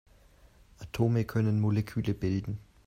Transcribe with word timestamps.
Atome 0.79 1.25
können 1.25 1.59
Moleküle 1.59 2.15
bilden. 2.15 2.57